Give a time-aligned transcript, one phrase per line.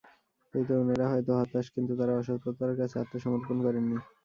[0.53, 3.97] এই তরুণেরা হয়তো হতাশ, কিন্তু তাঁরা অসততার কাছে আত্মসমর্পণ করেননি।